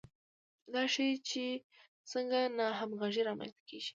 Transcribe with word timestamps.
دا 0.73 0.83
ښيي 0.93 1.13
چې 1.29 1.43
څنګه 2.11 2.39
ناهمغږي 2.59 3.21
رامنځته 3.29 3.61
کیږي. 3.69 3.89